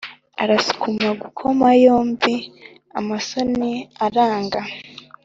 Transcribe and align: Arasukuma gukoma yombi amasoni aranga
Arasukuma 0.41 1.09
gukoma 1.21 1.67
yombi 1.83 2.35
amasoni 2.99 3.71
aranga 4.05 4.61